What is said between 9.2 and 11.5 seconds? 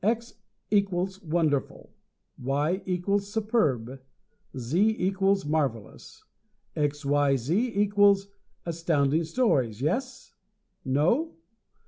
Stories. Yes? No?